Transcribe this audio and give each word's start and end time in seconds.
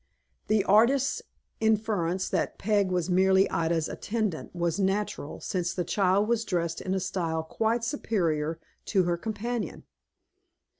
The 0.47 0.63
artist's 0.63 1.21
inference 1.59 2.27
that 2.29 2.57
Peg 2.57 2.89
was 2.89 3.07
merely 3.07 3.47
Ida's 3.51 3.87
attendant, 3.87 4.55
was 4.55 4.79
natural, 4.79 5.39
since 5.39 5.75
the 5.75 5.83
child 5.83 6.27
was 6.27 6.43
dressed 6.43 6.81
in 6.81 6.95
a 6.95 6.99
style 6.99 7.43
quite 7.43 7.83
superior 7.83 8.59
to 8.85 9.03
her 9.03 9.15
companion. 9.15 9.83